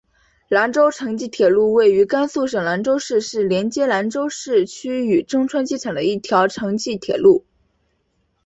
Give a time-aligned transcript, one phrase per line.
[0.47, 7.45] 兰中城际铁路位于甘肃省兰州市是连接兰州市区与中川机场的一条城际铁路。